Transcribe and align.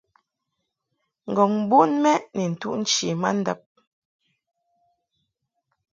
Ngɔ̀ŋ 1.31 1.51
bon 1.69 1.91
mɛʼ 2.03 2.23
ni 2.35 2.43
ntuʼ 2.53 2.75
nchi 2.81 3.07
ma 3.21 3.29
ndab. 3.39 3.59